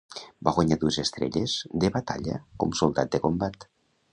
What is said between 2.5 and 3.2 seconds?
com Soldat